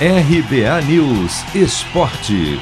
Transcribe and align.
RBA 0.00 0.82
News 0.88 1.54
Esporte. 1.54 2.58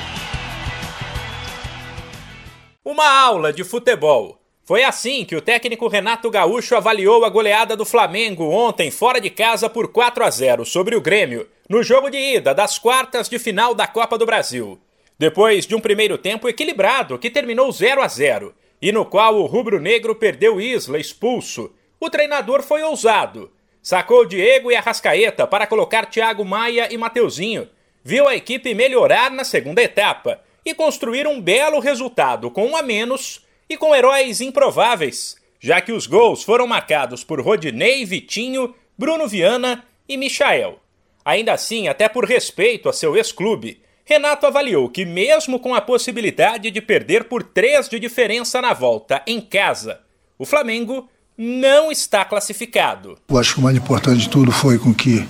Uma 2.84 3.08
aula 3.08 3.50
de 3.50 3.64
futebol. 3.64 4.38
Foi 4.62 4.84
assim 4.84 5.24
que 5.24 5.34
o 5.34 5.40
técnico 5.40 5.88
Renato 5.88 6.28
Gaúcho 6.28 6.76
avaliou 6.76 7.24
a 7.24 7.30
goleada 7.30 7.74
do 7.74 7.86
Flamengo 7.86 8.44
ontem 8.50 8.90
fora 8.90 9.18
de 9.18 9.30
casa 9.30 9.70
por 9.70 9.88
4 9.88 10.22
a 10.22 10.28
0 10.28 10.66
sobre 10.66 10.94
o 10.94 11.00
Grêmio, 11.00 11.48
no 11.66 11.82
jogo 11.82 12.10
de 12.10 12.18
ida 12.18 12.54
das 12.54 12.78
quartas 12.78 13.30
de 13.30 13.38
final 13.38 13.74
da 13.74 13.86
Copa 13.86 14.18
do 14.18 14.26
Brasil. 14.26 14.78
Depois 15.18 15.66
de 15.66 15.74
um 15.74 15.80
primeiro 15.80 16.18
tempo 16.18 16.50
equilibrado 16.50 17.18
que 17.18 17.30
terminou 17.30 17.72
0 17.72 18.02
a 18.02 18.08
0 18.08 18.54
e 18.80 18.92
no 18.92 19.06
qual 19.06 19.36
o 19.36 19.46
rubro-negro 19.46 20.14
perdeu 20.14 20.60
Isla 20.60 20.98
expulso, 20.98 21.72
o 21.98 22.10
treinador 22.10 22.62
foi 22.62 22.82
ousado 22.82 23.50
Sacou 23.82 24.24
Diego 24.24 24.70
e 24.70 24.76
Arrascaeta 24.76 25.44
para 25.44 25.66
colocar 25.66 26.06
Thiago 26.06 26.44
Maia 26.44 26.88
e 26.92 26.96
Mateuzinho. 26.96 27.68
Viu 28.04 28.28
a 28.28 28.36
equipe 28.36 28.72
melhorar 28.74 29.30
na 29.32 29.42
segunda 29.42 29.82
etapa 29.82 30.40
e 30.64 30.72
construir 30.72 31.26
um 31.26 31.40
belo 31.40 31.80
resultado 31.80 32.48
com 32.48 32.64
um 32.64 32.76
a 32.76 32.82
menos 32.82 33.44
e 33.68 33.76
com 33.76 33.92
heróis 33.92 34.40
improváveis, 34.40 35.36
já 35.58 35.80
que 35.80 35.90
os 35.90 36.06
gols 36.06 36.44
foram 36.44 36.64
marcados 36.64 37.24
por 37.24 37.40
Rodinei, 37.40 38.04
Vitinho, 38.04 38.72
Bruno 38.96 39.26
Viana 39.26 39.84
e 40.08 40.16
Michael. 40.16 40.78
Ainda 41.24 41.52
assim, 41.52 41.88
até 41.88 42.08
por 42.08 42.24
respeito 42.24 42.88
a 42.88 42.92
seu 42.92 43.16
ex-clube, 43.16 43.82
Renato 44.04 44.46
avaliou 44.46 44.88
que, 44.88 45.04
mesmo 45.04 45.58
com 45.58 45.74
a 45.74 45.80
possibilidade 45.80 46.70
de 46.70 46.80
perder 46.80 47.24
por 47.24 47.42
três 47.42 47.88
de 47.88 47.98
diferença 47.98 48.60
na 48.60 48.72
volta 48.72 49.22
em 49.26 49.40
casa, 49.40 50.00
o 50.38 50.44
Flamengo 50.44 51.08
não 51.42 51.90
está 51.90 52.24
classificado. 52.24 53.18
Eu 53.28 53.36
acho 53.36 53.54
que 53.54 53.58
o 53.58 53.62
mais 53.64 53.76
importante 53.76 54.20
de 54.20 54.28
tudo 54.28 54.52
foi 54.52 54.78
com 54.78 54.94
que, 54.94 55.26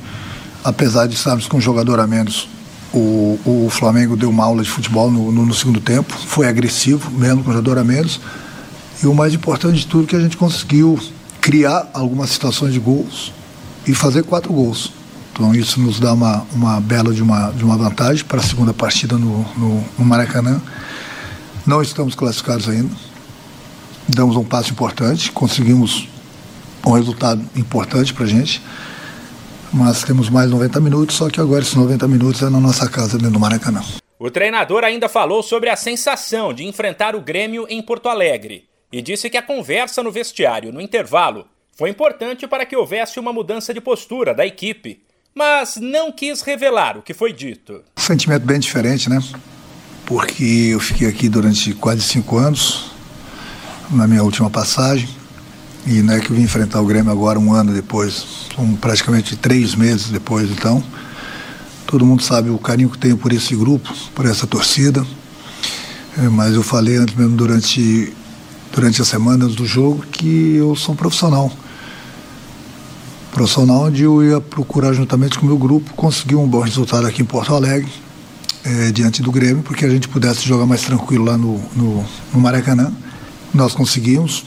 apesar 0.62 1.06
de 1.06 1.14
estarmos 1.14 1.46
com 1.46 1.56
um 1.56 1.60
jogador 1.60 1.98
a 1.98 2.06
menos, 2.06 2.50
o, 2.92 3.40
o 3.46 3.70
Flamengo 3.70 4.14
deu 4.14 4.28
uma 4.28 4.44
aula 4.44 4.62
de 4.62 4.68
futebol 4.68 5.10
no, 5.10 5.32
no, 5.32 5.46
no, 5.46 5.54
segundo 5.54 5.80
tempo, 5.80 6.12
foi 6.12 6.46
agressivo, 6.46 7.10
mesmo 7.10 7.42
com 7.42 7.48
um 7.48 7.54
jogador 7.54 7.78
a 7.78 7.84
menos. 7.84 8.20
E 9.02 9.06
o 9.06 9.14
mais 9.14 9.32
importante 9.32 9.78
de 9.78 9.86
tudo 9.86 10.04
é 10.04 10.06
que 10.08 10.16
a 10.16 10.20
gente 10.20 10.36
conseguiu 10.36 11.00
criar 11.40 11.88
algumas 11.94 12.28
situações 12.28 12.74
de 12.74 12.78
gols 12.78 13.32
e 13.86 13.94
fazer 13.94 14.22
quatro 14.22 14.52
gols. 14.52 14.92
Então 15.32 15.54
isso 15.54 15.80
nos 15.80 15.98
dá 15.98 16.12
uma, 16.12 16.46
uma 16.52 16.78
bela 16.78 17.14
de 17.14 17.22
uma, 17.22 17.50
de 17.52 17.64
uma 17.64 17.78
vantagem 17.78 18.22
para 18.22 18.38
a 18.38 18.42
segunda 18.42 18.74
partida 18.74 19.16
no, 19.16 19.46
no, 19.56 19.82
no 19.98 20.04
Maracanã. 20.04 20.60
Não 21.66 21.80
estamos 21.80 22.14
classificados 22.14 22.68
ainda, 22.68 22.94
damos 24.14 24.36
um 24.36 24.44
passo 24.44 24.70
importante, 24.72 25.32
conseguimos 25.32 26.08
um 26.86 26.92
resultado 26.92 27.42
importante 27.56 28.12
para 28.12 28.24
a 28.24 28.28
gente, 28.28 28.62
mas 29.72 30.02
temos 30.02 30.28
mais 30.28 30.50
90 30.50 30.80
minutos, 30.80 31.16
só 31.16 31.30
que 31.30 31.40
agora 31.40 31.62
esses 31.62 31.74
90 31.74 32.06
minutos 32.08 32.42
é 32.42 32.50
na 32.50 32.60
nossa 32.60 32.88
casa, 32.88 33.16
dentro 33.16 33.32
do 33.32 33.40
Maracanã. 33.40 33.82
O 34.18 34.30
treinador 34.30 34.84
ainda 34.84 35.08
falou 35.08 35.42
sobre 35.42 35.68
a 35.68 35.76
sensação 35.76 36.52
de 36.52 36.64
enfrentar 36.64 37.16
o 37.16 37.20
Grêmio 37.20 37.66
em 37.68 37.82
Porto 37.82 38.08
Alegre 38.08 38.68
e 38.92 39.02
disse 39.02 39.28
que 39.28 39.36
a 39.36 39.42
conversa 39.42 40.02
no 40.02 40.12
vestiário, 40.12 40.72
no 40.72 40.80
intervalo, 40.80 41.46
foi 41.76 41.88
importante 41.88 42.46
para 42.46 42.66
que 42.66 42.76
houvesse 42.76 43.18
uma 43.18 43.32
mudança 43.32 43.72
de 43.72 43.80
postura 43.80 44.34
da 44.34 44.46
equipe, 44.46 45.02
mas 45.34 45.76
não 45.76 46.12
quis 46.12 46.42
revelar 46.42 46.98
o 46.98 47.02
que 47.02 47.14
foi 47.14 47.32
dito. 47.32 47.82
Um 47.98 48.00
sentimento 48.00 48.44
bem 48.44 48.60
diferente, 48.60 49.08
né? 49.08 49.18
Porque 50.04 50.68
eu 50.72 50.78
fiquei 50.78 51.08
aqui 51.08 51.28
durante 51.28 51.72
quase 51.74 52.02
cinco 52.02 52.36
anos, 52.36 52.91
na 53.90 54.06
minha 54.06 54.22
última 54.22 54.50
passagem. 54.50 55.08
E 55.86 56.00
não 56.00 56.14
é 56.14 56.20
que 56.20 56.30
eu 56.30 56.36
vim 56.36 56.42
enfrentar 56.42 56.80
o 56.80 56.86
Grêmio 56.86 57.10
agora, 57.10 57.38
um 57.38 57.52
ano 57.52 57.72
depois, 57.72 58.24
um, 58.56 58.76
praticamente 58.76 59.36
três 59.36 59.74
meses 59.74 60.10
depois, 60.10 60.50
então. 60.50 60.82
Todo 61.86 62.06
mundo 62.06 62.22
sabe 62.22 62.50
o 62.50 62.58
carinho 62.58 62.88
que 62.88 62.98
tenho 62.98 63.16
por 63.16 63.32
esse 63.32 63.54
grupo, 63.56 63.92
por 64.14 64.24
essa 64.24 64.46
torcida. 64.46 65.04
É, 66.16 66.28
mas 66.28 66.54
eu 66.54 66.62
falei 66.62 66.96
antes 66.96 67.14
mesmo 67.16 67.36
durante, 67.36 68.12
durante 68.72 69.02
as 69.02 69.08
semanas 69.08 69.54
do 69.54 69.66
jogo 69.66 70.04
que 70.10 70.54
eu 70.56 70.76
sou 70.76 70.94
um 70.94 70.96
profissional. 70.96 71.50
Profissional 73.32 73.86
onde 73.86 74.04
eu 74.04 74.22
ia 74.22 74.40
procurar 74.40 74.92
juntamente 74.92 75.38
com 75.38 75.46
o 75.46 75.48
meu 75.48 75.58
grupo 75.58 75.92
conseguir 75.94 76.36
um 76.36 76.46
bom 76.46 76.60
resultado 76.60 77.06
aqui 77.06 77.22
em 77.22 77.24
Porto 77.24 77.54
Alegre, 77.54 77.90
é, 78.64 78.92
diante 78.92 79.20
do 79.20 79.32
Grêmio, 79.32 79.62
porque 79.64 79.84
a 79.84 79.88
gente 79.88 80.06
pudesse 80.06 80.46
jogar 80.46 80.66
mais 80.66 80.82
tranquilo 80.82 81.24
lá 81.24 81.36
no, 81.36 81.60
no, 81.74 82.04
no 82.32 82.40
Maracanã 82.40 82.92
nós 83.54 83.74
conseguimos. 83.74 84.44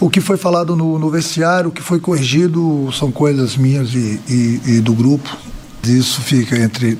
O 0.00 0.08
que 0.08 0.20
foi 0.20 0.36
falado 0.36 0.74
no, 0.74 0.98
no 0.98 1.10
vestiário, 1.10 1.68
o 1.68 1.72
que 1.72 1.82
foi 1.82 2.00
corrigido, 2.00 2.90
são 2.92 3.12
coisas 3.12 3.56
minhas 3.56 3.94
e, 3.94 4.20
e, 4.28 4.60
e 4.66 4.80
do 4.80 4.94
grupo. 4.94 5.36
Isso 5.84 6.20
fica 6.22 6.56
entre 6.58 6.98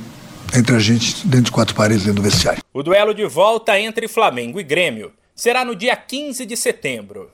entre 0.54 0.74
a 0.74 0.78
gente 0.78 1.26
dentro 1.26 1.46
de 1.46 1.52
quatro 1.52 1.74
paredes 1.74 2.04
dentro 2.04 2.22
do 2.22 2.28
vestiário. 2.28 2.62
O 2.72 2.82
duelo 2.82 3.14
de 3.14 3.24
volta 3.26 3.78
entre 3.78 4.08
Flamengo 4.08 4.60
e 4.60 4.64
Grêmio 4.64 5.12
será 5.34 5.64
no 5.64 5.74
dia 5.74 5.96
15 5.96 6.44
de 6.44 6.56
setembro. 6.56 7.30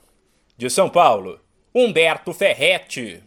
De 0.55 0.69
São 0.69 0.89
Paulo, 0.89 1.39
Humberto 1.73 2.33
Ferretti. 2.33 3.23